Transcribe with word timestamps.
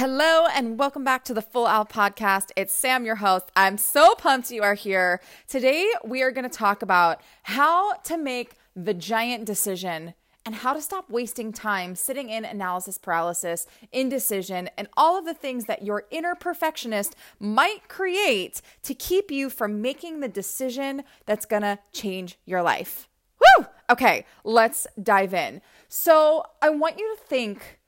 Hello 0.00 0.46
and 0.46 0.78
welcome 0.78 1.04
back 1.04 1.24
to 1.24 1.34
the 1.34 1.42
Full 1.42 1.66
Out 1.66 1.90
Podcast. 1.90 2.52
It's 2.56 2.72
Sam, 2.72 3.04
your 3.04 3.16
host. 3.16 3.52
I'm 3.54 3.76
so 3.76 4.14
pumped 4.14 4.50
you 4.50 4.62
are 4.62 4.72
here. 4.72 5.20
Today, 5.46 5.92
we 6.02 6.22
are 6.22 6.30
going 6.30 6.48
to 6.48 6.58
talk 6.58 6.80
about 6.80 7.20
how 7.42 7.92
to 8.04 8.16
make 8.16 8.54
the 8.74 8.94
giant 8.94 9.44
decision 9.44 10.14
and 10.46 10.54
how 10.54 10.72
to 10.72 10.80
stop 10.80 11.10
wasting 11.10 11.52
time 11.52 11.94
sitting 11.94 12.30
in 12.30 12.46
analysis 12.46 12.96
paralysis, 12.96 13.66
indecision, 13.92 14.70
and 14.78 14.88
all 14.96 15.18
of 15.18 15.26
the 15.26 15.34
things 15.34 15.66
that 15.66 15.82
your 15.82 16.04
inner 16.10 16.34
perfectionist 16.34 17.14
might 17.38 17.86
create 17.88 18.62
to 18.84 18.94
keep 18.94 19.30
you 19.30 19.50
from 19.50 19.82
making 19.82 20.20
the 20.20 20.28
decision 20.28 21.02
that's 21.26 21.44
going 21.44 21.60
to 21.60 21.78
change 21.92 22.38
your 22.46 22.62
life. 22.62 23.06
Woo! 23.38 23.66
Okay, 23.90 24.24
let's 24.44 24.86
dive 25.02 25.34
in. 25.34 25.60
So, 25.90 26.46
I 26.62 26.70
want 26.70 26.98
you 26.98 27.14
to 27.14 27.22
think 27.22 27.79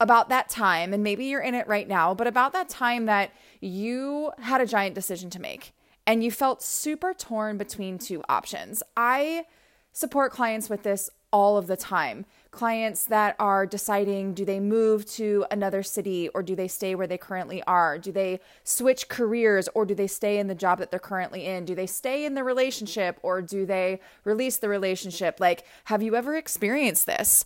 about 0.00 0.28
that 0.28 0.48
time, 0.48 0.92
and 0.92 1.02
maybe 1.02 1.24
you're 1.24 1.40
in 1.40 1.54
it 1.54 1.66
right 1.66 1.88
now, 1.88 2.14
but 2.14 2.26
about 2.26 2.52
that 2.52 2.68
time 2.68 3.06
that 3.06 3.30
you 3.60 4.32
had 4.38 4.60
a 4.60 4.66
giant 4.66 4.94
decision 4.94 5.30
to 5.30 5.40
make 5.40 5.72
and 6.06 6.22
you 6.22 6.30
felt 6.30 6.62
super 6.62 7.12
torn 7.12 7.58
between 7.58 7.98
two 7.98 8.22
options. 8.28 8.82
I 8.96 9.46
support 9.92 10.32
clients 10.32 10.70
with 10.70 10.82
this 10.82 11.10
all 11.32 11.56
of 11.56 11.66
the 11.66 11.76
time. 11.76 12.24
Clients 12.50 13.04
that 13.06 13.34
are 13.38 13.66
deciding 13.66 14.32
do 14.32 14.44
they 14.44 14.60
move 14.60 15.04
to 15.04 15.44
another 15.50 15.82
city 15.82 16.28
or 16.28 16.42
do 16.42 16.54
they 16.54 16.68
stay 16.68 16.94
where 16.94 17.06
they 17.06 17.18
currently 17.18 17.62
are? 17.64 17.98
Do 17.98 18.12
they 18.12 18.40
switch 18.62 19.08
careers 19.08 19.68
or 19.74 19.84
do 19.84 19.94
they 19.94 20.06
stay 20.06 20.38
in 20.38 20.46
the 20.46 20.54
job 20.54 20.78
that 20.78 20.90
they're 20.90 21.00
currently 21.00 21.44
in? 21.44 21.64
Do 21.64 21.74
they 21.74 21.86
stay 21.86 22.24
in 22.24 22.34
the 22.34 22.44
relationship 22.44 23.18
or 23.22 23.42
do 23.42 23.66
they 23.66 24.00
release 24.24 24.58
the 24.58 24.68
relationship? 24.68 25.40
Like, 25.40 25.64
have 25.86 26.02
you 26.02 26.14
ever 26.14 26.36
experienced 26.36 27.06
this? 27.06 27.44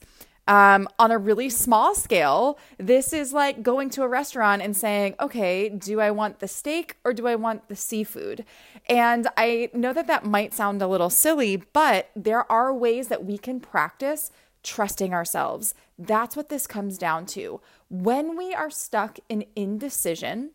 Um, 0.51 0.89
on 0.99 1.13
a 1.13 1.17
really 1.17 1.49
small 1.49 1.95
scale, 1.95 2.59
this 2.77 3.13
is 3.13 3.33
like 3.33 3.63
going 3.63 3.89
to 3.91 4.03
a 4.03 4.09
restaurant 4.09 4.63
and 4.63 4.77
saying, 4.77 5.15
okay, 5.21 5.69
do 5.69 6.01
I 6.01 6.11
want 6.11 6.41
the 6.41 6.49
steak 6.49 6.97
or 7.05 7.13
do 7.13 7.29
I 7.29 7.37
want 7.37 7.69
the 7.69 7.77
seafood? 7.77 8.45
And 8.89 9.29
I 9.37 9.71
know 9.73 9.93
that 9.93 10.09
that 10.09 10.25
might 10.25 10.53
sound 10.53 10.83
a 10.83 10.89
little 10.89 11.09
silly, 11.09 11.63
but 11.73 12.11
there 12.17 12.51
are 12.51 12.75
ways 12.75 13.07
that 13.07 13.25
we 13.25 13.39
can 13.39 13.61
practice 13.61 14.33
trusting 14.65 15.15
ourselves. 15.15 15.73
That's 15.97 16.35
what 16.35 16.49
this 16.49 16.67
comes 16.67 16.99
down 16.99 17.27
to. 17.27 17.61
When 17.89 18.37
we 18.37 18.53
are 18.53 18.71
stuck 18.71 19.21
in 19.29 19.45
indecision, 19.55 20.51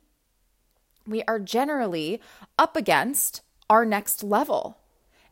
we 1.08 1.24
are 1.24 1.40
generally 1.40 2.20
up 2.60 2.76
against 2.76 3.44
our 3.70 3.86
next 3.86 4.26
level. 4.26 4.78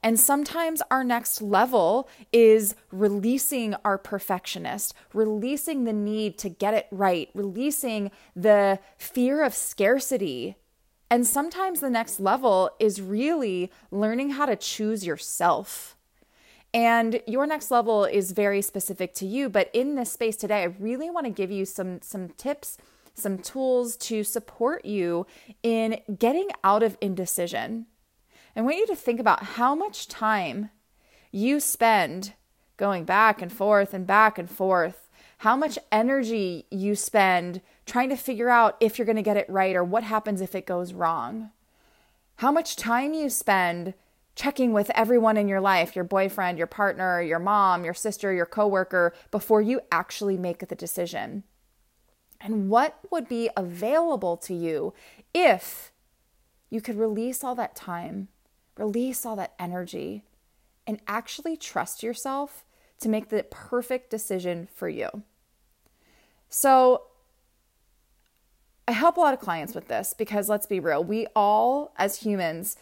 And 0.04 0.20
sometimes 0.20 0.82
our 0.92 1.04
next 1.04 1.42
level 1.42 2.10
is 2.34 2.76
releasing 2.92 3.74
our 3.86 3.98
perfectionist, 3.98 4.94
releasing 5.14 5.86
the 5.86 5.94
need 5.94 6.38
to 6.40 6.50
get 6.50 6.74
it 6.74 6.88
right, 6.92 7.30
releasing 7.34 8.12
the 8.36 8.80
fear 8.98 9.44
of 9.44 9.54
scarcity. 9.54 10.58
And 11.10 11.26
sometimes 11.26 11.80
the 11.80 11.90
next 11.90 12.20
level 12.20 12.72
is 12.80 13.02
really 13.02 13.72
learning 13.92 14.32
how 14.32 14.46
to 14.46 14.58
choose 14.58 15.06
yourself. 15.06 15.96
And 16.74 17.22
your 17.26 17.46
next 17.46 17.72
level 17.72 18.04
is 18.04 18.32
very 18.32 18.62
specific 18.62 19.14
to 19.16 19.26
you, 19.26 19.48
but 19.48 19.70
in 19.74 19.96
this 19.96 20.12
space 20.12 20.36
today, 20.36 20.64
I 20.64 20.76
really 20.80 21.10
want 21.10 21.28
to 21.28 21.32
give 21.32 21.52
you 21.52 21.66
some 21.66 22.02
some 22.02 22.30
tips, 22.30 22.78
some 23.14 23.38
tools 23.38 23.96
to 23.98 24.24
support 24.24 24.84
you 24.84 25.28
in 25.62 26.02
getting 26.18 26.50
out 26.64 26.82
of 26.82 26.98
indecision. 27.00 27.86
I 28.56 28.62
want 28.62 28.78
you 28.78 28.88
to 28.88 28.96
think 28.96 29.20
about 29.20 29.44
how 29.44 29.74
much 29.74 30.08
time 30.08 30.70
you 31.32 31.60
spend 31.60 32.34
going 32.78 33.04
back 33.04 33.42
and 33.42 33.52
forth 33.52 33.94
and 33.94 34.06
back 34.06 34.38
and 34.38 34.50
forth, 34.50 35.10
how 35.40 35.56
much 35.56 35.80
energy 35.92 36.66
you 36.70 36.96
spend 36.96 37.62
trying 37.86 38.10
to 38.10 38.16
figure 38.16 38.50
out 38.50 38.78
if 38.80 38.98
you're 38.98 39.06
going 39.06 39.16
to 39.16 39.22
get 39.22 39.38
it 39.38 39.50
right 39.50 39.76
or 39.76 39.84
what 39.84 40.04
happens 40.04 40.40
if 40.40 40.54
it 40.54 40.66
goes 40.66 40.94
wrong, 40.94 41.50
how 42.38 42.52
much 42.52 42.76
time 42.76 43.14
you 43.14 43.30
spend 43.30 43.94
checking 44.36 44.74
with 44.74 44.90
everyone 44.92 45.38
in 45.38 45.48
your 45.48 45.62
life 45.62 45.96
your 45.96 46.06
boyfriend, 46.06 46.58
your 46.58 46.68
partner, 46.68 47.22
your 47.22 47.40
mom, 47.40 47.84
your 47.84 47.94
sister, 47.94 48.34
your 48.34 48.46
coworker 48.46 49.14
before 49.32 49.62
you 49.62 49.80
actually 49.92 50.38
make 50.38 50.68
the 50.68 50.76
decision. 50.76 51.44
And 52.40 52.70
what 52.70 53.00
would 53.10 53.28
be 53.28 53.50
available 53.56 54.38
to 54.38 54.54
you 54.54 54.94
if 55.34 55.92
you 56.70 56.82
could 56.82 56.98
release 56.98 57.44
all 57.44 57.56
that 57.56 57.76
time 57.76 58.28
Release 58.78 59.26
all 59.26 59.36
that 59.36 59.54
energy 59.60 60.24
and 60.88 61.00
actually 61.08 61.56
trust 61.56 62.04
yourself 62.04 62.66
to 63.00 63.10
make 63.10 63.30
the 63.30 63.44
perfect 63.44 64.10
decision 64.10 64.68
for 64.74 64.90
you. 64.90 65.24
So, 66.50 67.04
I 68.88 68.92
help 68.92 69.18
a 69.18 69.22
lot 69.22 69.34
of 69.34 69.40
clients 69.40 69.74
with 69.74 69.88
this 69.88 70.14
because 70.18 70.50
let's 70.50 70.66
be 70.66 70.80
real, 70.80 71.04
we 71.04 71.28
all 71.36 71.94
as 71.98 72.18
humans, 72.18 72.76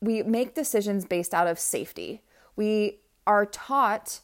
we 0.00 0.22
make 0.22 0.54
decisions 0.54 1.04
based 1.04 1.34
out 1.34 1.46
of 1.46 1.58
safety. 1.58 2.22
We 2.56 3.00
are 3.26 3.46
taught 3.46 4.20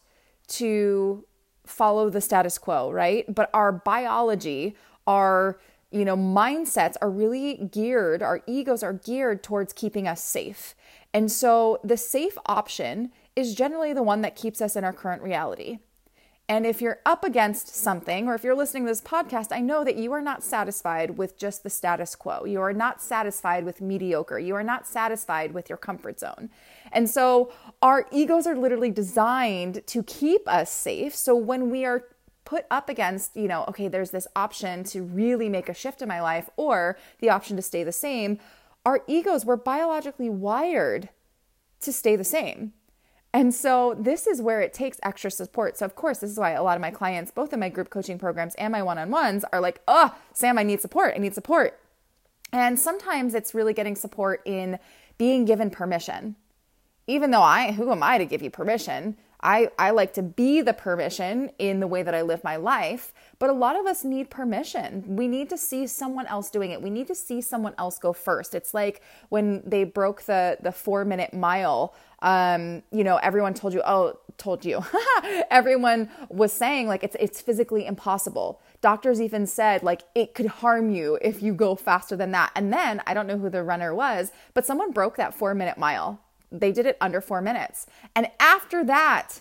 to 0.48 1.24
follow 1.66 2.08
the 2.08 2.20
status 2.20 2.56
quo, 2.58 2.90
right? 2.90 3.32
But 3.32 3.50
our 3.52 3.72
biology, 3.72 4.74
our 5.06 5.60
you 5.90 6.04
know, 6.04 6.16
mindsets 6.16 6.96
are 7.00 7.10
really 7.10 7.68
geared, 7.72 8.22
our 8.22 8.42
egos 8.46 8.82
are 8.82 8.92
geared 8.92 9.42
towards 9.42 9.72
keeping 9.72 10.06
us 10.06 10.22
safe. 10.22 10.74
And 11.14 11.30
so 11.30 11.80
the 11.82 11.96
safe 11.96 12.36
option 12.46 13.10
is 13.34 13.54
generally 13.54 13.92
the 13.92 14.02
one 14.02 14.20
that 14.22 14.36
keeps 14.36 14.60
us 14.60 14.76
in 14.76 14.84
our 14.84 14.92
current 14.92 15.22
reality. 15.22 15.78
And 16.50 16.64
if 16.64 16.80
you're 16.80 17.00
up 17.04 17.24
against 17.24 17.74
something, 17.74 18.26
or 18.26 18.34
if 18.34 18.42
you're 18.42 18.56
listening 18.56 18.84
to 18.84 18.90
this 18.90 19.02
podcast, 19.02 19.48
I 19.52 19.60
know 19.60 19.84
that 19.84 19.96
you 19.96 20.12
are 20.12 20.22
not 20.22 20.42
satisfied 20.42 21.18
with 21.18 21.38
just 21.38 21.62
the 21.62 21.68
status 21.68 22.14
quo. 22.14 22.46
You 22.46 22.62
are 22.62 22.72
not 22.72 23.02
satisfied 23.02 23.66
with 23.66 23.82
mediocre. 23.82 24.38
You 24.38 24.54
are 24.54 24.62
not 24.62 24.86
satisfied 24.86 25.52
with 25.52 25.68
your 25.68 25.76
comfort 25.76 26.18
zone. 26.18 26.48
And 26.90 27.08
so 27.10 27.52
our 27.82 28.06
egos 28.10 28.46
are 28.46 28.56
literally 28.56 28.90
designed 28.90 29.86
to 29.88 30.02
keep 30.02 30.48
us 30.48 30.70
safe. 30.70 31.14
So 31.14 31.36
when 31.36 31.68
we 31.68 31.84
are 31.84 32.04
put 32.46 32.64
up 32.70 32.88
against, 32.88 33.36
you 33.36 33.46
know, 33.46 33.66
okay, 33.68 33.88
there's 33.88 34.10
this 34.10 34.26
option 34.34 34.84
to 34.84 35.02
really 35.02 35.50
make 35.50 35.68
a 35.68 35.74
shift 35.74 36.00
in 36.00 36.08
my 36.08 36.22
life 36.22 36.48
or 36.56 36.96
the 37.18 37.28
option 37.28 37.56
to 37.56 37.62
stay 37.62 37.84
the 37.84 37.92
same, 37.92 38.38
our 38.88 39.04
egos 39.06 39.44
were 39.44 39.58
biologically 39.58 40.30
wired 40.30 41.10
to 41.78 41.92
stay 41.92 42.16
the 42.16 42.24
same. 42.24 42.72
And 43.34 43.54
so 43.54 43.94
this 44.00 44.26
is 44.26 44.40
where 44.40 44.62
it 44.62 44.72
takes 44.72 44.98
extra 45.02 45.30
support. 45.30 45.76
So 45.76 45.84
of 45.84 45.94
course, 45.94 46.20
this 46.20 46.30
is 46.30 46.38
why 46.38 46.52
a 46.52 46.62
lot 46.62 46.78
of 46.78 46.80
my 46.80 46.90
clients, 46.90 47.30
both 47.30 47.52
in 47.52 47.60
my 47.60 47.68
group 47.68 47.90
coaching 47.90 48.18
programs 48.18 48.54
and 48.54 48.72
my 48.72 48.82
one-on-ones 48.82 49.44
are 49.52 49.60
like, 49.60 49.82
"Oh, 49.86 50.16
Sam, 50.32 50.56
I 50.56 50.62
need 50.62 50.80
support. 50.80 51.12
I 51.14 51.18
need 51.18 51.34
support." 51.34 51.78
And 52.50 52.80
sometimes 52.80 53.34
it's 53.34 53.54
really 53.54 53.74
getting 53.74 53.94
support 53.94 54.40
in 54.46 54.78
being 55.18 55.44
given 55.44 55.68
permission. 55.68 56.36
Even 57.06 57.30
though 57.30 57.42
I 57.42 57.72
who 57.72 57.92
am 57.92 58.02
I 58.02 58.16
to 58.16 58.24
give 58.24 58.40
you 58.40 58.50
permission? 58.50 59.18
I, 59.40 59.70
I 59.78 59.90
like 59.90 60.14
to 60.14 60.22
be 60.22 60.62
the 60.62 60.72
permission 60.72 61.50
in 61.58 61.78
the 61.78 61.86
way 61.86 62.02
that 62.02 62.14
I 62.14 62.22
live 62.22 62.42
my 62.42 62.56
life, 62.56 63.14
but 63.38 63.48
a 63.50 63.52
lot 63.52 63.78
of 63.78 63.86
us 63.86 64.04
need 64.04 64.30
permission. 64.30 65.04
We 65.06 65.28
need 65.28 65.48
to 65.50 65.58
see 65.58 65.86
someone 65.86 66.26
else 66.26 66.50
doing 66.50 66.72
it. 66.72 66.82
We 66.82 66.90
need 66.90 67.06
to 67.06 67.14
see 67.14 67.40
someone 67.40 67.74
else 67.78 67.98
go 67.98 68.12
first. 68.12 68.54
It's 68.54 68.74
like 68.74 69.00
when 69.28 69.62
they 69.64 69.84
broke 69.84 70.22
the 70.22 70.58
the 70.60 70.72
four 70.72 71.04
minute 71.04 71.32
mile. 71.32 71.94
Um, 72.20 72.82
you 72.90 73.04
know, 73.04 73.16
everyone 73.18 73.54
told 73.54 73.72
you, 73.72 73.82
oh, 73.86 74.18
told 74.38 74.64
you. 74.64 74.84
everyone 75.50 76.10
was 76.28 76.52
saying 76.52 76.88
like 76.88 77.04
it's 77.04 77.16
it's 77.20 77.40
physically 77.40 77.86
impossible. 77.86 78.60
Doctors 78.80 79.20
even 79.20 79.46
said 79.46 79.84
like 79.84 80.02
it 80.16 80.34
could 80.34 80.46
harm 80.46 80.90
you 80.90 81.16
if 81.22 81.42
you 81.42 81.54
go 81.54 81.76
faster 81.76 82.16
than 82.16 82.32
that. 82.32 82.50
And 82.56 82.72
then 82.72 83.02
I 83.06 83.14
don't 83.14 83.28
know 83.28 83.38
who 83.38 83.50
the 83.50 83.62
runner 83.62 83.94
was, 83.94 84.32
but 84.52 84.66
someone 84.66 84.90
broke 84.90 85.16
that 85.16 85.32
four 85.32 85.54
minute 85.54 85.78
mile 85.78 86.20
they 86.50 86.72
did 86.72 86.86
it 86.86 86.96
under 87.00 87.20
four 87.20 87.40
minutes. 87.40 87.86
And 88.14 88.28
after 88.40 88.84
that, 88.84 89.40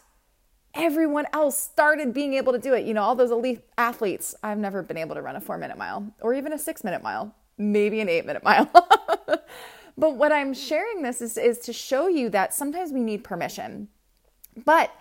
everyone 0.73 1.25
else 1.33 1.59
started 1.59 2.13
being 2.13 2.33
able 2.33 2.53
to 2.53 2.59
do 2.59 2.73
it. 2.73 2.85
You 2.85 2.93
know, 2.93 3.01
all 3.01 3.15
those 3.15 3.31
elite 3.31 3.61
athletes. 3.77 4.35
I've 4.43 4.57
never 4.57 4.83
been 4.83 4.97
able 4.97 5.15
to 5.15 5.21
run 5.21 5.35
a 5.35 5.41
four 5.41 5.57
minute 5.57 5.77
mile 5.77 6.13
or 6.21 6.33
even 6.33 6.53
a 6.53 6.57
six 6.57 6.83
minute 6.83 7.01
mile, 7.01 7.33
maybe 7.57 7.99
an 7.99 8.09
eight 8.09 8.25
minute 8.25 8.43
mile. 8.43 8.69
but 9.97 10.15
what 10.15 10.31
I'm 10.31 10.53
sharing 10.53 11.01
this 11.01 11.21
is, 11.21 11.37
is 11.37 11.59
to 11.59 11.73
show 11.73 12.07
you 12.07 12.29
that 12.29 12.53
sometimes 12.53 12.91
we 12.91 13.01
need 13.01 13.23
permission. 13.23 13.87
But 14.65 14.91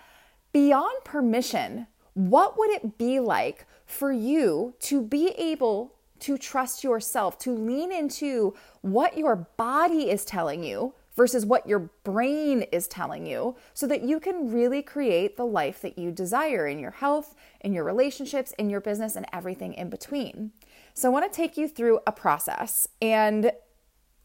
beyond 0.53 1.03
permission, 1.03 1.87
what 2.13 2.57
would 2.57 2.71
it 2.71 2.97
be 2.97 3.19
like 3.19 3.65
for 3.85 4.11
you 4.11 4.73
to 4.79 5.01
be 5.01 5.29
able 5.37 5.93
to 6.19 6.37
trust 6.37 6.83
yourself, 6.83 7.37
to 7.39 7.51
lean 7.51 7.91
into 7.91 8.55
what 8.81 9.17
your 9.17 9.35
body 9.35 10.09
is 10.09 10.25
telling 10.25 10.63
you 10.63 10.93
versus 11.17 11.45
what 11.45 11.67
your 11.67 11.79
brain 12.05 12.61
is 12.71 12.87
telling 12.87 13.25
you 13.25 13.57
so 13.73 13.85
that 13.87 14.03
you 14.03 14.19
can 14.21 14.49
really 14.53 14.81
create 14.81 15.35
the 15.35 15.45
life 15.45 15.81
that 15.81 15.97
you 15.97 16.11
desire 16.11 16.67
in 16.67 16.79
your 16.79 16.91
health, 16.91 17.35
in 17.59 17.73
your 17.73 17.83
relationships, 17.83 18.53
in 18.57 18.69
your 18.69 18.79
business, 18.79 19.17
and 19.17 19.25
everything 19.33 19.73
in 19.73 19.89
between. 19.89 20.51
So, 20.93 21.09
I 21.09 21.11
want 21.11 21.31
to 21.31 21.35
take 21.35 21.57
you 21.57 21.67
through 21.67 21.99
a 22.07 22.11
process. 22.11 22.87
And 23.01 23.51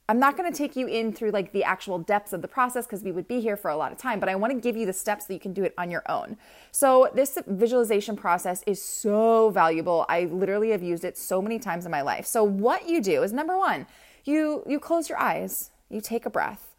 I'm 0.09 0.19
not 0.19 0.37
going 0.37 0.51
to 0.51 0.57
take 0.57 0.77
you 0.77 0.87
in 0.89 1.13
through 1.13 1.31
like 1.31 1.53
the 1.53 1.65
actual 1.65 1.99
depths 1.99 2.33
of 2.33 2.43
the 2.43 2.49
process 2.49 2.87
because 2.87 3.03
we 3.03 3.13
would 3.13 3.29
be 3.29 3.41
here 3.41 3.57
for 3.57 3.71
a 3.71 3.77
lot 3.77 3.93
of 3.93 3.99
time, 3.99 4.21
but 4.21 4.29
I 4.29 4.35
want 4.35 4.53
to 4.53 4.61
give 4.61 4.77
you 4.77 4.85
the 4.85 4.93
steps 4.93 5.27
that 5.27 5.33
you 5.33 5.41
can 5.41 5.53
do 5.53 5.65
it 5.65 5.73
on 5.79 5.91
your 5.91 6.03
own. 6.11 6.37
So, 6.71 7.09
this 7.15 7.39
visualization 7.47 8.17
process 8.17 8.63
is 8.67 8.83
so 8.83 9.51
valuable. 9.51 10.05
I 10.09 10.25
literally 10.25 10.71
have 10.71 10.83
used 10.83 11.05
it 11.05 11.17
so 11.17 11.41
many 11.41 11.59
times 11.59 11.87
in 11.87 11.91
my 11.91 12.03
life. 12.03 12.27
So, 12.27 12.45
what 12.45 12.89
you 12.89 13.01
do 13.01 13.23
is 13.23 13.33
number 13.33 13.57
1, 13.57 13.87
you 14.25 14.65
you 14.67 14.79
close 14.79 15.09
your 15.09 15.19
eyes, 15.19 15.71
you 15.89 16.01
take 16.01 16.27
a 16.27 16.31
breath, 16.31 16.72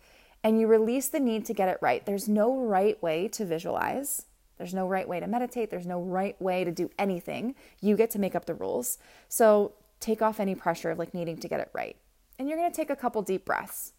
and 0.43 0.59
you 0.59 0.67
release 0.67 1.07
the 1.07 1.19
need 1.19 1.45
to 1.45 1.53
get 1.53 1.69
it 1.69 1.77
right. 1.81 2.05
There's 2.05 2.27
no 2.27 2.55
right 2.57 3.01
way 3.01 3.27
to 3.29 3.45
visualize. 3.45 4.25
There's 4.57 4.73
no 4.73 4.87
right 4.87 5.07
way 5.07 5.19
to 5.19 5.27
meditate. 5.27 5.69
There's 5.69 5.87
no 5.87 6.01
right 6.01 6.39
way 6.41 6.63
to 6.63 6.71
do 6.71 6.89
anything. 6.99 7.55
You 7.81 7.95
get 7.95 8.11
to 8.11 8.19
make 8.19 8.35
up 8.35 8.45
the 8.45 8.53
rules. 8.53 8.97
So, 9.29 9.73
take 9.99 10.21
off 10.21 10.41
any 10.41 10.53
pressure 10.53 10.91
of 10.91 10.99
like 10.99 11.13
needing 11.13 11.37
to 11.37 11.47
get 11.47 11.61
it 11.61 11.69
right 11.71 11.95
and 12.37 12.49
you're 12.49 12.57
going 12.57 12.71
to 12.71 12.75
take 12.75 12.89
a 12.89 12.95
couple 12.95 13.21
deep 13.21 13.45
breaths. 13.45 13.93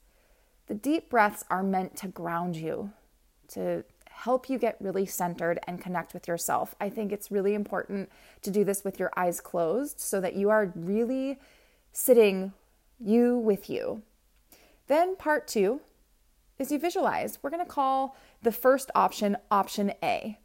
The 0.67 0.75
deep 0.75 1.11
breaths 1.11 1.45
are 1.51 1.63
meant 1.63 1.97
to 1.99 2.09
ground 2.09 2.57
you, 2.57 2.93
to 3.49 3.85
help 4.09 4.49
you 4.49 4.59
get 4.59 4.77
really 4.81 5.07
centered 5.07 5.59
and 5.67 5.81
connect 5.81 6.15
with 6.15 6.27
yourself. 6.27 6.75
I 6.81 6.89
think 6.89 7.13
it's 7.13 7.31
really 7.31 7.55
important 7.55 8.11
to 8.43 8.51
do 8.51 8.65
this 8.65 8.85
with 8.85 8.99
your 8.99 9.11
eyes 9.17 9.41
closed 9.41 10.01
so 10.01 10.21
that 10.21 10.35
you 10.35 10.51
are 10.51 10.73
really 10.75 11.39
sitting 11.93 12.53
you 12.99 13.37
with 13.37 13.69
you. 13.69 14.03
Then, 14.87 15.17
part 15.17 15.47
two 15.47 15.81
is 16.59 16.71
you 16.71 16.79
visualize. 16.79 17.39
We're 17.43 17.51
going 17.51 17.65
to 17.65 17.71
call 17.71 18.17
the 18.43 18.53
first 18.53 18.91
option 18.95 19.37
option 19.51 19.93
A. 20.03 20.39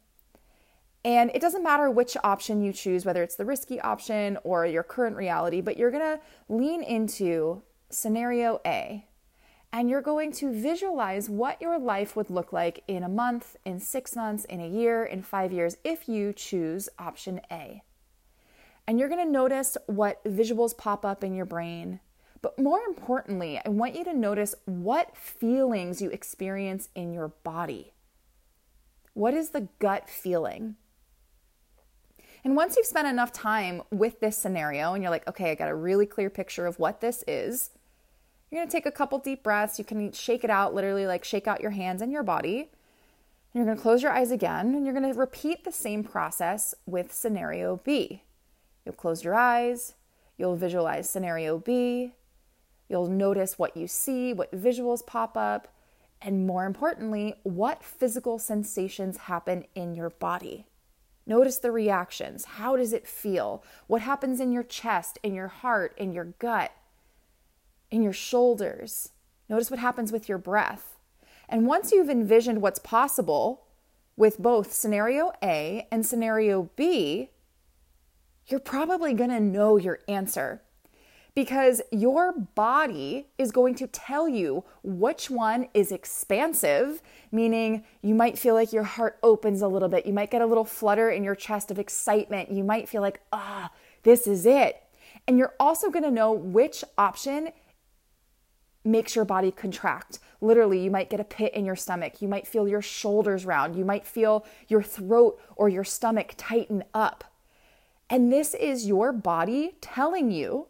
And 1.04 1.30
it 1.34 1.40
doesn't 1.40 1.62
matter 1.62 1.90
which 1.90 2.16
option 2.22 2.62
you 2.62 2.72
choose, 2.72 3.06
whether 3.06 3.22
it's 3.22 3.36
the 3.36 3.46
risky 3.46 3.80
option 3.80 4.36
or 4.44 4.66
your 4.66 4.82
current 4.82 5.16
reality, 5.16 5.60
but 5.62 5.78
you're 5.78 5.90
going 5.90 6.18
to 6.18 6.20
lean 6.48 6.82
into 6.82 7.62
scenario 7.88 8.60
A, 8.66 9.06
and 9.72 9.88
you're 9.88 10.02
going 10.02 10.32
to 10.32 10.52
visualize 10.52 11.30
what 11.30 11.60
your 11.62 11.78
life 11.78 12.16
would 12.16 12.28
look 12.28 12.52
like 12.52 12.82
in 12.86 13.02
a 13.02 13.08
month, 13.08 13.56
in 13.64 13.80
six 13.80 14.14
months, 14.14 14.44
in 14.44 14.60
a 14.60 14.68
year, 14.68 15.04
in 15.04 15.22
five 15.22 15.52
years, 15.52 15.76
if 15.84 16.08
you 16.08 16.32
choose 16.32 16.88
option 16.98 17.40
A. 17.50 17.82
And 18.86 18.98
you're 18.98 19.08
going 19.08 19.24
to 19.24 19.32
notice 19.32 19.76
what 19.86 20.22
visuals 20.24 20.76
pop 20.76 21.04
up 21.04 21.22
in 21.22 21.34
your 21.34 21.46
brain. 21.46 22.00
But 22.42 22.58
more 22.58 22.80
importantly, 22.88 23.60
I 23.64 23.68
want 23.68 23.96
you 23.96 24.04
to 24.04 24.14
notice 24.14 24.54
what 24.64 25.16
feelings 25.16 26.00
you 26.00 26.10
experience 26.10 26.88
in 26.94 27.12
your 27.12 27.28
body. 27.28 27.92
What 29.12 29.34
is 29.34 29.50
the 29.50 29.68
gut 29.78 30.08
feeling? 30.08 30.76
And 32.42 32.56
once 32.56 32.76
you've 32.76 32.86
spent 32.86 33.06
enough 33.06 33.32
time 33.32 33.82
with 33.90 34.20
this 34.20 34.38
scenario 34.38 34.94
and 34.94 35.02
you're 35.02 35.10
like, 35.10 35.28
okay, 35.28 35.50
I 35.50 35.54
got 35.54 35.68
a 35.68 35.74
really 35.74 36.06
clear 36.06 36.30
picture 36.30 36.66
of 36.66 36.78
what 36.78 37.02
this 37.02 37.22
is, 37.28 37.70
you're 38.50 38.64
to 38.64 38.70
take 38.70 38.86
a 38.86 38.90
couple 38.90 39.18
deep 39.18 39.42
breaths. 39.42 39.78
You 39.78 39.84
can 39.84 40.10
shake 40.12 40.42
it 40.42 40.50
out, 40.50 40.74
literally, 40.74 41.06
like 41.06 41.24
shake 41.24 41.46
out 41.46 41.60
your 41.60 41.70
hands 41.72 42.00
and 42.00 42.10
your 42.10 42.22
body. 42.22 42.70
And 43.52 43.64
you're 43.64 43.74
to 43.74 43.80
close 43.80 44.02
your 44.02 44.12
eyes 44.12 44.30
again, 44.30 44.74
and 44.74 44.86
you're 44.86 44.94
to 44.98 45.18
repeat 45.18 45.64
the 45.64 45.72
same 45.72 46.04
process 46.04 46.74
with 46.86 47.12
scenario 47.12 47.80
B. 47.84 48.22
You'll 48.84 48.94
close 48.94 49.24
your 49.24 49.34
eyes, 49.34 49.94
you'll 50.38 50.56
visualize 50.56 51.10
scenario 51.10 51.58
B, 51.58 52.12
you'll 52.90 53.08
notice 53.08 53.58
what 53.58 53.74
you 53.74 53.86
see, 53.86 54.34
what 54.34 54.52
visuals 54.52 55.06
pop 55.06 55.34
up, 55.34 55.68
and 56.20 56.46
more 56.46 56.66
importantly, 56.66 57.36
what 57.44 57.82
physical 57.82 58.38
sensations 58.38 59.16
happen 59.16 59.64
in 59.74 59.94
your 59.94 60.10
body. 60.10 60.66
Notice 61.26 61.56
the 61.56 61.72
reactions. 61.72 62.44
How 62.44 62.76
does 62.76 62.92
it 62.92 63.06
feel? 63.06 63.64
What 63.86 64.02
happens 64.02 64.40
in 64.40 64.52
your 64.52 64.64
chest, 64.64 65.18
in 65.22 65.34
your 65.34 65.48
heart, 65.48 65.94
in 65.96 66.12
your 66.12 66.24
gut? 66.24 66.72
in 67.90 68.02
your 68.02 68.12
shoulders. 68.12 69.10
Notice 69.48 69.70
what 69.70 69.80
happens 69.80 70.12
with 70.12 70.28
your 70.28 70.38
breath. 70.38 70.98
And 71.48 71.66
once 71.66 71.90
you've 71.90 72.10
envisioned 72.10 72.62
what's 72.62 72.78
possible 72.78 73.66
with 74.16 74.38
both 74.38 74.72
scenario 74.72 75.32
A 75.42 75.86
and 75.90 76.06
scenario 76.06 76.70
B, 76.76 77.30
you're 78.46 78.60
probably 78.60 79.14
going 79.14 79.30
to 79.30 79.40
know 79.40 79.76
your 79.76 80.00
answer 80.08 80.62
because 81.34 81.80
your 81.90 82.32
body 82.32 83.28
is 83.38 83.52
going 83.52 83.74
to 83.76 83.86
tell 83.86 84.28
you 84.28 84.64
which 84.82 85.30
one 85.30 85.68
is 85.74 85.92
expansive, 85.92 87.02
meaning 87.30 87.84
you 88.02 88.14
might 88.14 88.38
feel 88.38 88.54
like 88.54 88.72
your 88.72 88.84
heart 88.84 89.18
opens 89.22 89.62
a 89.62 89.68
little 89.68 89.88
bit. 89.88 90.06
You 90.06 90.12
might 90.12 90.30
get 90.30 90.42
a 90.42 90.46
little 90.46 90.64
flutter 90.64 91.10
in 91.10 91.22
your 91.22 91.34
chest 91.34 91.70
of 91.70 91.78
excitement. 91.78 92.50
You 92.50 92.64
might 92.64 92.88
feel 92.88 93.02
like, 93.02 93.20
ah, 93.32 93.70
this 94.02 94.26
is 94.26 94.46
it. 94.46 94.82
And 95.26 95.38
you're 95.38 95.54
also 95.60 95.90
going 95.90 96.04
to 96.04 96.10
know 96.10 96.32
which 96.32 96.84
option 96.98 97.50
makes 98.84 99.14
your 99.14 99.24
body 99.24 99.50
contract. 99.50 100.18
Literally, 100.40 100.82
you 100.82 100.90
might 100.90 101.10
get 101.10 101.20
a 101.20 101.24
pit 101.24 101.52
in 101.54 101.64
your 101.64 101.76
stomach. 101.76 102.22
You 102.22 102.28
might 102.28 102.46
feel 102.46 102.66
your 102.66 102.82
shoulders 102.82 103.44
round. 103.44 103.76
You 103.76 103.84
might 103.84 104.06
feel 104.06 104.44
your 104.68 104.82
throat 104.82 105.38
or 105.56 105.68
your 105.68 105.84
stomach 105.84 106.32
tighten 106.36 106.82
up. 106.94 107.24
And 108.08 108.32
this 108.32 108.54
is 108.54 108.86
your 108.86 109.12
body 109.12 109.76
telling 109.80 110.30
you 110.30 110.66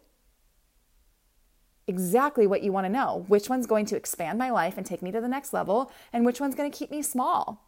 exactly 1.91 2.47
what 2.47 2.63
you 2.63 2.71
want 2.71 2.85
to 2.85 2.91
know 2.91 3.25
which 3.27 3.49
one's 3.49 3.67
going 3.67 3.85
to 3.87 3.95
expand 3.95 4.39
my 4.39 4.49
life 4.49 4.77
and 4.77 4.85
take 4.85 5.01
me 5.01 5.11
to 5.11 5.21
the 5.21 5.27
next 5.27 5.53
level, 5.53 5.91
and 6.11 6.25
which 6.25 6.41
one's 6.41 6.55
going 6.55 6.71
to 6.71 6.77
keep 6.77 6.89
me 6.89 7.01
small. 7.01 7.67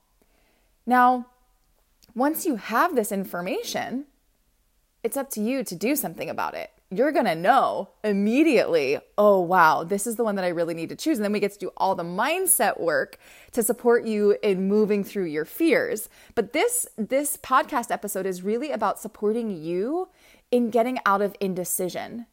Now, 0.85 1.27
once 2.15 2.45
you 2.45 2.55
have 2.55 2.95
this 2.95 3.11
information, 3.11 4.05
it's 5.03 5.17
up 5.17 5.29
to 5.31 5.41
you 5.41 5.63
to 5.63 5.75
do 5.75 5.95
something 5.95 6.29
about 6.29 6.55
it 6.55 6.71
you're 6.97 7.11
going 7.11 7.25
to 7.25 7.35
know 7.35 7.89
immediately, 8.03 8.99
oh, 9.17 9.39
wow, 9.39 9.83
this 9.83 10.05
is 10.05 10.15
the 10.15 10.23
one 10.23 10.35
that 10.35 10.45
I 10.45 10.49
really 10.49 10.73
need 10.73 10.89
to 10.89 10.95
choose. 10.95 11.17
And 11.17 11.25
then 11.25 11.31
we 11.31 11.39
get 11.39 11.53
to 11.53 11.59
do 11.59 11.71
all 11.77 11.95
the 11.95 12.03
mindset 12.03 12.79
work 12.79 13.17
to 13.51 13.63
support 13.63 14.05
you 14.05 14.37
in 14.43 14.67
moving 14.67 15.03
through 15.03 15.25
your 15.25 15.45
fears. 15.45 16.09
But 16.35 16.53
this, 16.53 16.87
this 16.97 17.37
podcast 17.37 17.91
episode 17.91 18.25
is 18.25 18.43
really 18.43 18.71
about 18.71 18.99
supporting 18.99 19.49
you 19.49 20.09
in 20.51 20.69
getting 20.69 20.99
out 21.05 21.21
of 21.21 21.35
indecision. 21.39 22.27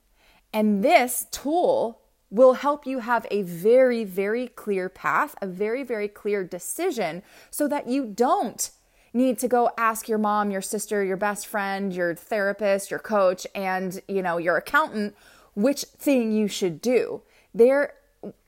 And 0.52 0.82
this 0.82 1.26
tool 1.31 2.00
will 2.31 2.55
help 2.55 2.87
you 2.87 3.00
have 3.00 3.26
a 3.31 3.43
very, 3.43 4.05
very 4.05 4.49
clear 4.49 4.88
path, 4.88 5.35
a 5.43 5.47
very, 5.47 5.82
very 5.82 6.08
clear 6.08 6.44
decision 6.44 7.23
so 7.50 7.67
that 7.69 7.88
you 7.88 8.06
don't 8.06 8.70
need 9.12 9.38
to 9.41 9.49
go 9.49 9.70
ask 9.76 10.08
your 10.08 10.19
mom, 10.19 10.50
your 10.50 10.62
sister, 10.62 11.05
your 11.05 11.17
best 11.17 11.47
friend, 11.47 11.93
your 11.93 12.14
therapist, 12.14 12.91
your 12.91 13.00
coach, 13.00 13.47
and 13.55 14.00
you 14.06 14.23
know, 14.23 14.38
your 14.38 14.56
accountant 14.56 15.17
which 15.55 15.82
thing 15.82 16.31
you 16.31 16.47
should 16.47 16.81
do. 16.81 17.23
There 17.53 17.94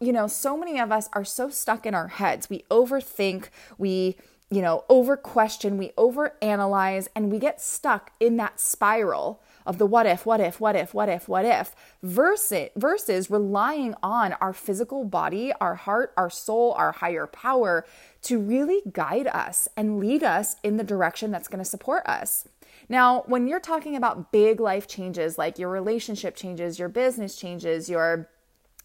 you 0.00 0.12
know, 0.12 0.26
so 0.26 0.56
many 0.56 0.78
of 0.78 0.93
us 0.93 1.08
are 1.14 1.25
so 1.25 1.48
stuck 1.48 1.87
in 1.87 1.94
our 1.94 2.08
heads. 2.08 2.50
We 2.50 2.64
overthink, 2.70 3.48
we 3.78 4.16
you 4.50 4.60
know, 4.60 4.84
over 4.90 5.16
question, 5.16 5.78
we 5.78 5.93
over 5.96 6.37
analyze, 6.43 7.08
and 7.16 7.32
we 7.32 7.38
get 7.38 7.58
stuck 7.58 8.12
in 8.20 8.37
that 8.37 8.60
spiral 8.60 9.43
of 9.66 9.78
the 9.78 9.86
what 9.86 10.06
if, 10.06 10.26
what 10.26 10.40
if, 10.40 10.60
what 10.60 10.76
if, 10.76 10.94
what 10.94 11.08
if, 11.08 11.28
what 11.28 11.44
if, 11.44 11.74
versus, 12.02 12.68
versus 12.76 13.31
relying 13.31 13.94
on 14.02 14.32
our 14.34 14.52
physical 14.52 15.04
body, 15.04 15.52
our 15.60 15.74
heart, 15.74 16.12
our 16.16 16.31
soul, 16.31 16.72
our 16.72 16.92
higher 16.92 17.26
power 17.26 17.84
to 18.22 18.38
really 18.38 18.82
guide 18.92 19.26
us 19.26 19.69
and 19.76 19.98
lead 19.98 20.22
us 20.22 20.56
in 20.62 20.76
the 20.76 20.84
direction 20.84 21.31
that's 21.31 21.48
going 21.48 21.62
to 21.62 21.69
support 21.69 22.04
us. 22.06 22.48
Now, 22.88 23.22
when 23.26 23.46
you're 23.46 23.60
talking 23.60 23.96
about 23.96 24.32
big 24.32 24.60
life 24.60 24.86
changes 24.86 25.38
like 25.38 25.58
your 25.58 25.69
relationship 25.69 26.36
changes, 26.36 26.78
your 26.78 26.88
business 26.88 27.36
changes, 27.36 27.88
your 27.88 28.28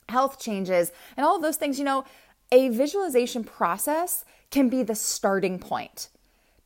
health 0.10 0.40
changes, 0.40 0.92
and 1.16 1.26
all 1.26 1.36
of 1.36 1.42
those 1.42 1.58
things, 1.58 1.80
you 1.80 1.86
know, 1.86 2.06
a 2.52 2.70
visualization 2.70 3.44
process 3.44 4.24
can 4.52 4.70
be 4.70 4.84
the 4.84 4.96
starting 4.96 5.60
point. 5.60 6.10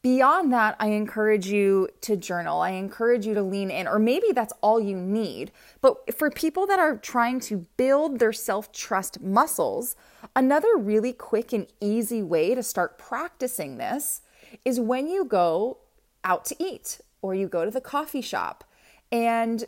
Beyond 0.01 0.51
that, 0.51 0.75
I 0.79 0.87
encourage 0.87 1.45
you 1.45 1.87
to 2.01 2.17
journal. 2.17 2.59
I 2.59 2.71
encourage 2.71 3.27
you 3.27 3.35
to 3.35 3.43
lean 3.43 3.69
in, 3.69 3.87
or 3.87 3.99
maybe 3.99 4.31
that's 4.33 4.53
all 4.61 4.79
you 4.79 4.97
need. 4.97 5.51
But 5.79 6.17
for 6.17 6.31
people 6.31 6.65
that 6.65 6.79
are 6.79 6.97
trying 6.97 7.39
to 7.41 7.67
build 7.77 8.17
their 8.17 8.33
self 8.33 8.71
trust 8.71 9.21
muscles, 9.21 9.95
another 10.35 10.75
really 10.75 11.13
quick 11.13 11.53
and 11.53 11.67
easy 11.79 12.23
way 12.23 12.55
to 12.55 12.63
start 12.63 12.97
practicing 12.97 13.77
this 13.77 14.21
is 14.65 14.79
when 14.79 15.07
you 15.07 15.23
go 15.23 15.77
out 16.23 16.45
to 16.45 16.55
eat 16.57 16.99
or 17.21 17.35
you 17.35 17.47
go 17.47 17.63
to 17.63 17.71
the 17.71 17.79
coffee 17.81 18.21
shop. 18.21 18.63
And 19.11 19.65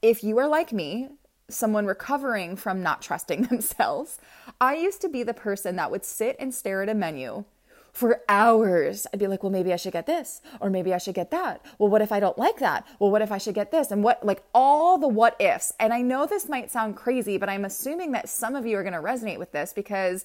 if 0.00 0.22
you 0.22 0.38
are 0.38 0.46
like 0.46 0.72
me, 0.72 1.08
someone 1.48 1.86
recovering 1.86 2.54
from 2.54 2.84
not 2.84 3.02
trusting 3.02 3.42
themselves, 3.50 4.20
I 4.60 4.76
used 4.76 5.00
to 5.00 5.08
be 5.08 5.24
the 5.24 5.34
person 5.34 5.74
that 5.74 5.90
would 5.90 6.04
sit 6.04 6.36
and 6.38 6.54
stare 6.54 6.84
at 6.84 6.88
a 6.88 6.94
menu 6.94 7.44
for 7.92 8.22
hours. 8.28 9.06
I'd 9.12 9.20
be 9.20 9.26
like, 9.26 9.42
well, 9.42 9.52
maybe 9.52 9.72
I 9.72 9.76
should 9.76 9.92
get 9.92 10.06
this, 10.06 10.40
or 10.60 10.70
maybe 10.70 10.94
I 10.94 10.98
should 10.98 11.14
get 11.14 11.30
that. 11.30 11.64
Well, 11.78 11.90
what 11.90 12.00
if 12.00 12.10
I 12.10 12.20
don't 12.20 12.38
like 12.38 12.58
that? 12.58 12.86
Well, 12.98 13.10
what 13.10 13.20
if 13.20 13.30
I 13.30 13.38
should 13.38 13.54
get 13.54 13.70
this? 13.70 13.90
And 13.90 14.02
what, 14.02 14.24
like 14.24 14.42
all 14.54 14.96
the 14.96 15.08
what 15.08 15.38
ifs. 15.40 15.72
And 15.78 15.92
I 15.92 16.00
know 16.00 16.26
this 16.26 16.48
might 16.48 16.70
sound 16.70 16.96
crazy, 16.96 17.36
but 17.36 17.50
I'm 17.50 17.66
assuming 17.66 18.12
that 18.12 18.30
some 18.30 18.56
of 18.56 18.66
you 18.66 18.78
are 18.78 18.82
going 18.82 18.94
to 18.94 18.98
resonate 18.98 19.38
with 19.38 19.52
this 19.52 19.74
because 19.74 20.24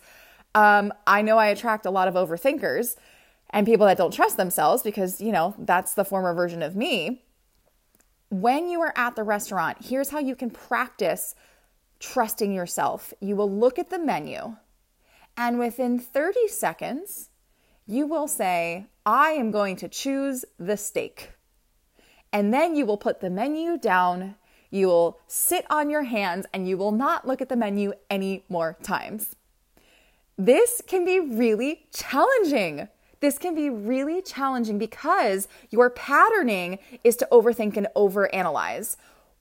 um, 0.55 0.93
I 1.05 1.21
know 1.21 1.37
I 1.37 1.47
attract 1.47 1.85
a 1.85 1.91
lot 1.91 2.07
of 2.07 2.13
overthinkers 2.13 2.95
and 3.49 3.67
people 3.67 3.85
that 3.85 3.97
don't 3.97 4.13
trust 4.13 4.37
themselves 4.37 4.81
because, 4.81 5.19
you 5.19 5.33
know, 5.33 5.53
that's 5.57 5.93
the 5.93 6.05
former 6.05 6.33
version 6.33 6.63
of 6.63 6.75
me. 6.75 7.23
When 8.29 8.69
you 8.69 8.81
are 8.81 8.93
at 8.95 9.15
the 9.15 9.23
restaurant, 9.23 9.85
here's 9.85 10.09
how 10.09 10.19
you 10.19 10.35
can 10.35 10.49
practice 10.49 11.35
trusting 11.99 12.53
yourself. 12.53 13.13
You 13.19 13.35
will 13.35 13.51
look 13.51 13.77
at 13.77 13.89
the 13.89 13.99
menu, 13.99 14.55
and 15.35 15.59
within 15.59 15.99
30 15.99 16.47
seconds, 16.47 17.29
you 17.87 18.05
will 18.05 18.27
say, 18.27 18.85
I 19.05 19.31
am 19.31 19.49
going 19.49 19.77
to 19.77 19.87
choose 19.87 20.43
the 20.59 20.75
steak. 20.75 21.31
And 22.33 22.53
then 22.53 22.75
you 22.75 22.85
will 22.85 22.97
put 22.97 23.21
the 23.21 23.29
menu 23.29 23.77
down, 23.77 24.35
you 24.69 24.87
will 24.87 25.19
sit 25.27 25.65
on 25.69 25.89
your 25.89 26.03
hands, 26.03 26.45
and 26.53 26.67
you 26.67 26.77
will 26.77 26.91
not 26.91 27.25
look 27.25 27.41
at 27.41 27.47
the 27.47 27.55
menu 27.55 27.93
any 28.09 28.43
more 28.49 28.77
times. 28.83 29.37
This 30.37 30.81
can 30.85 31.05
be 31.05 31.21
really 31.21 31.87
challenging. 31.93 32.89
This 33.21 33.39
can 33.39 33.55
be 33.55 33.69
really 33.69 34.21
challenging 34.21 34.77
because 34.77 35.47
your 35.69 35.89
patterning 35.89 36.79
is 37.05 37.15
to 37.15 37.27
overthink 37.31 37.77
and 37.77 37.87
overanalyze. 37.95 38.97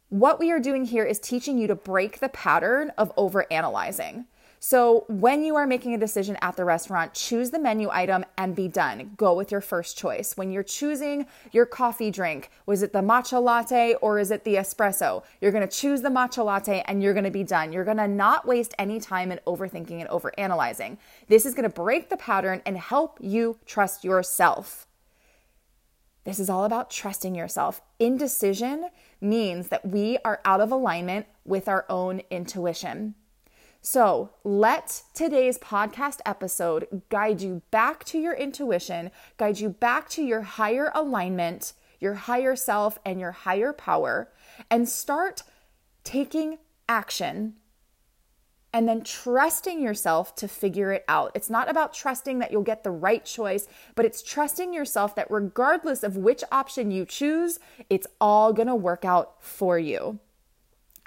What 0.09 0.38
we 0.38 0.53
are 0.53 0.61
doing 0.61 0.85
here 0.85 1.05
is 1.05 1.19
teaching 1.19 1.59
you 1.59 1.67
to 1.67 1.75
break 1.75 2.21
the 2.21 2.29
pattern 2.29 2.93
of 2.97 3.15
overanalyzing. 3.17 4.26
So, 4.68 5.04
when 5.06 5.44
you 5.44 5.54
are 5.54 5.64
making 5.64 5.94
a 5.94 5.99
decision 5.99 6.37
at 6.42 6.56
the 6.56 6.64
restaurant, 6.64 7.14
choose 7.14 7.52
the 7.52 7.58
menu 7.61 7.88
item 7.88 8.25
and 8.37 8.52
be 8.52 8.66
done. 8.66 9.12
Go 9.16 9.32
with 9.32 9.52
your 9.52 9.61
first 9.61 9.96
choice. 9.96 10.37
When 10.37 10.50
you're 10.50 10.64
choosing 10.64 11.26
your 11.52 11.66
coffee 11.66 12.11
drink, 12.11 12.50
was 12.66 12.82
it 12.82 12.92
the 12.92 12.99
matcha 12.99 13.40
latte 13.40 13.94
or 14.02 14.18
is 14.18 14.32
it 14.32 14.42
the 14.42 14.56
espresso? 14.56 15.23
You're 15.40 15.52
gonna 15.52 15.68
choose 15.68 16.02
the 16.02 16.08
matcha 16.08 16.44
latte 16.44 16.82
and 16.87 17.00
you're 17.00 17.14
gonna 17.14 17.30
be 17.30 17.44
done. 17.44 17.73
You're 17.73 17.85
gonna 17.85 18.08
not 18.08 18.44
waste 18.44 18.75
any 18.76 18.99
time 18.99 19.30
in 19.30 19.38
overthinking 19.46 20.00
and 20.00 20.08
overanalyzing. 20.08 20.99
This 21.28 21.46
is 21.46 21.54
gonna 21.54 21.68
break 21.68 22.08
the 22.08 22.16
pattern 22.16 22.61
and 22.66 22.76
help 22.76 23.18
you 23.20 23.61
trust 23.66 24.02
yourself. 24.02 24.88
This 26.25 26.40
is 26.40 26.50
all 26.50 26.64
about 26.64 26.90
trusting 26.90 27.37
yourself. 27.37 27.82
Indecision 28.00 28.88
means 29.20 29.68
that 29.68 29.87
we 29.87 30.18
are 30.25 30.40
out 30.44 30.61
of 30.61 30.73
alignment 30.73 31.26
with 31.44 31.68
our 31.68 31.87
own 31.88 32.23
intuition. 32.30 33.14
So 33.88 34.31
let 34.43 35.05
today's 35.14 35.59
podcast 35.59 36.19
episode 36.26 37.02
guide 37.09 37.40
you 37.40 37.62
back 37.71 38.02
to 38.07 38.19
your 38.19 38.35
intuition, 38.35 39.12
guide 39.37 39.61
you 39.61 39.69
back 39.69 40.09
to 40.09 40.25
your 40.25 40.43
higher 40.43 40.90
alignment, 40.93 41.73
your 42.00 42.14
higher 42.14 42.57
self, 42.57 42.99
and 43.05 43.21
your 43.21 43.31
higher 43.31 43.73
power, 43.73 44.33
and 44.73 44.88
start 44.88 45.45
taking 46.02 46.59
action 46.88 47.55
and 48.73 48.88
then 48.88 49.05
trusting 49.05 49.81
yourself 49.81 50.35
to 50.35 50.49
figure 50.49 50.90
it 50.90 51.05
out. 51.07 51.31
It's 51.37 51.49
not 51.49 51.71
about 51.71 51.95
trusting 51.95 52.40
that 52.40 52.50
you'll 52.50 52.62
get 52.62 52.83
the 52.83 52.90
right 52.90 53.25
choice, 53.25 53.69
but 53.95 54.05
it's 54.05 54.21
trusting 54.21 54.75
yourself 54.75 55.14
that 55.14 55.31
regardless 55.31 56.02
of 56.02 56.16
which 56.16 56.43
option 56.50 56.90
you 56.90 57.05
choose, 57.05 57.61
it's 57.88 58.09
all 58.21 58.52
gonna 58.52 58.75
work 58.75 59.05
out 59.05 59.40
for 59.45 59.78
you. 59.78 60.19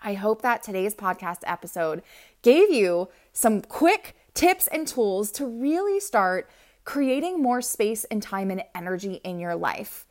I 0.01 0.13
hope 0.13 0.41
that 0.43 0.63
today's 0.63 0.95
podcast 0.95 1.39
episode 1.43 2.01
gave 2.41 2.71
you 2.71 3.09
some 3.33 3.61
quick 3.61 4.15
tips 4.33 4.67
and 4.67 4.87
tools 4.87 5.31
to 5.31 5.45
really 5.45 5.99
start 5.99 6.49
creating 6.83 7.41
more 7.41 7.61
space 7.61 8.03
and 8.05 8.21
time 8.23 8.49
and 8.49 8.63
energy 8.73 9.15
in 9.23 9.39
your 9.39 9.55
life. 9.55 10.05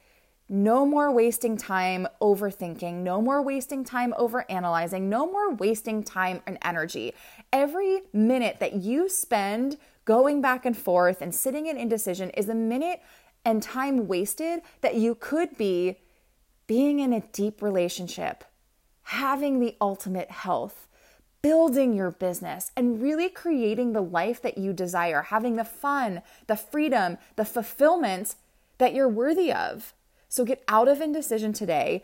No 0.48 0.86
more 0.86 1.12
wasting 1.12 1.58
time 1.58 2.08
overthinking, 2.22 2.94
no 2.94 3.20
more 3.20 3.42
wasting 3.42 3.84
time 3.84 4.14
over 4.16 4.50
analyzing, 4.50 5.10
no 5.10 5.30
more 5.30 5.52
wasting 5.54 6.02
time 6.02 6.40
and 6.46 6.56
energy. 6.62 7.12
Every 7.52 8.02
minute 8.14 8.58
that 8.60 8.74
you 8.74 9.10
spend 9.10 9.76
going 10.06 10.40
back 10.40 10.64
and 10.64 10.76
forth 10.76 11.20
and 11.20 11.34
sitting 11.34 11.66
in 11.66 11.76
indecision 11.76 12.30
is 12.30 12.48
a 12.48 12.54
minute 12.54 13.02
and 13.44 13.62
time 13.62 14.08
wasted 14.08 14.60
that 14.80 14.94
you 14.94 15.14
could 15.14 15.58
be 15.58 15.98
being 16.66 17.00
in 17.00 17.12
a 17.12 17.20
deep 17.32 17.60
relationship, 17.60 18.44
having 19.02 19.60
the 19.60 19.76
ultimate 19.80 20.30
health, 20.30 20.87
building 21.48 21.94
your 21.94 22.10
business, 22.10 22.72
and 22.76 23.00
really 23.00 23.30
creating 23.30 23.94
the 23.94 24.02
life 24.02 24.42
that 24.42 24.58
you 24.58 24.70
desire, 24.70 25.22
having 25.22 25.56
the 25.56 25.64
fun, 25.64 26.20
the 26.46 26.54
freedom, 26.54 27.16
the 27.36 27.44
fulfillment 27.46 28.34
that 28.76 28.92
you're 28.92 29.08
worthy 29.08 29.50
of. 29.50 29.94
So 30.28 30.44
get 30.44 30.62
out 30.68 30.88
of 30.88 31.00
indecision 31.00 31.54
today. 31.54 32.02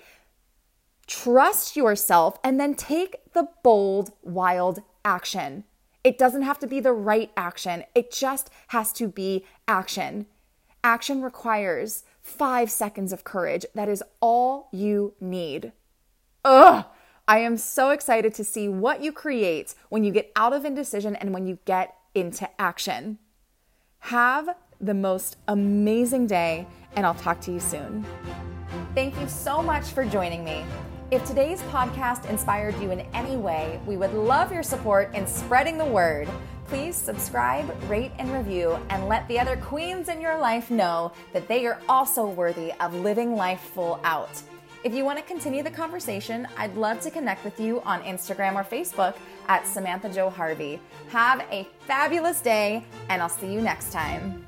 Trust 1.06 1.76
yourself 1.76 2.38
and 2.42 2.58
then 2.58 2.74
take 2.74 3.16
the 3.34 3.50
bold, 3.62 4.12
wild 4.22 4.80
action. 5.04 5.64
It 6.02 6.16
doesn't 6.16 6.40
have 6.40 6.58
to 6.60 6.66
be 6.66 6.80
the 6.80 6.94
right 6.94 7.30
action, 7.36 7.84
it 7.94 8.10
just 8.10 8.48
has 8.68 8.94
to 8.94 9.08
be 9.08 9.44
action. 9.68 10.24
Action 10.82 11.20
requires 11.20 12.04
five 12.22 12.70
seconds 12.70 13.12
of 13.12 13.24
courage. 13.24 13.66
That 13.74 13.90
is 13.90 14.02
all 14.20 14.70
you 14.72 15.12
need. 15.20 15.72
Ugh! 16.46 16.86
I 17.26 17.38
am 17.38 17.56
so 17.56 17.88
excited 17.88 18.34
to 18.34 18.44
see 18.44 18.68
what 18.68 19.02
you 19.02 19.10
create 19.10 19.74
when 19.88 20.04
you 20.04 20.12
get 20.12 20.30
out 20.36 20.52
of 20.52 20.66
indecision 20.66 21.16
and 21.16 21.32
when 21.32 21.46
you 21.46 21.58
get 21.64 21.96
into 22.14 22.46
action. 22.60 23.18
Have 24.00 24.54
the 24.78 24.92
most 24.92 25.38
amazing 25.48 26.26
day, 26.26 26.66
and 26.94 27.06
I'll 27.06 27.14
talk 27.14 27.40
to 27.42 27.50
you 27.50 27.60
soon. 27.60 28.04
Thank 28.94 29.18
you 29.18 29.26
so 29.26 29.62
much 29.62 29.86
for 29.86 30.04
joining 30.04 30.44
me. 30.44 30.66
If 31.10 31.24
today's 31.24 31.62
podcast 31.62 32.28
inspired 32.28 32.78
you 32.78 32.90
in 32.90 33.00
any 33.14 33.36
way, 33.36 33.80
we 33.86 33.96
would 33.96 34.12
love 34.12 34.52
your 34.52 34.62
support 34.62 35.14
in 35.14 35.26
spreading 35.26 35.78
the 35.78 35.84
word. 35.86 36.28
Please 36.66 36.94
subscribe, 36.94 37.74
rate, 37.88 38.12
and 38.18 38.30
review, 38.34 38.78
and 38.90 39.08
let 39.08 39.26
the 39.28 39.38
other 39.38 39.56
queens 39.56 40.10
in 40.10 40.20
your 40.20 40.38
life 40.38 40.70
know 40.70 41.10
that 41.32 41.48
they 41.48 41.64
are 41.64 41.80
also 41.88 42.26
worthy 42.26 42.70
of 42.80 42.94
living 42.94 43.34
life 43.34 43.60
full 43.60 43.98
out. 44.04 44.42
If 44.84 44.92
you 44.92 45.02
want 45.02 45.18
to 45.18 45.24
continue 45.24 45.62
the 45.62 45.70
conversation, 45.70 46.46
I'd 46.58 46.76
love 46.76 47.00
to 47.00 47.10
connect 47.10 47.42
with 47.42 47.58
you 47.58 47.80
on 47.84 48.02
Instagram 48.02 48.54
or 48.54 48.64
Facebook 48.64 49.16
at 49.48 49.66
Samantha 49.66 50.10
Jo 50.10 50.28
Harvey. 50.28 50.78
Have 51.08 51.40
a 51.50 51.66
fabulous 51.86 52.42
day, 52.42 52.84
and 53.08 53.22
I'll 53.22 53.30
see 53.30 53.50
you 53.50 53.62
next 53.62 53.92
time. 53.92 54.44